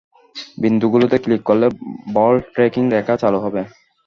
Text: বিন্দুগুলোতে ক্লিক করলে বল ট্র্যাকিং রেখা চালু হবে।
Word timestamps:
বিন্দুগুলোতে 0.57 1.17
ক্লিক 1.23 1.41
করলে 1.45 1.67
বল 2.15 2.33
ট্র্যাকিং 2.53 2.83
রেখা 2.95 3.13
চালু 3.21 3.39
হবে। 3.45 3.61